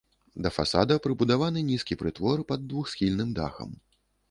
[0.45, 3.79] Да фасада прыбудаваны нізкі прытвор пад двухсхільным дахам.